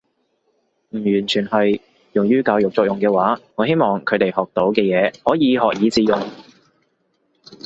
[0.89, 1.79] 唔完全係。
[2.13, 6.19] 用於教育作用嘅話，我希望佢哋學到嘅嘢可以學以致用